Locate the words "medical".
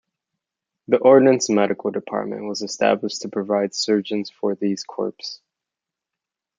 1.47-1.91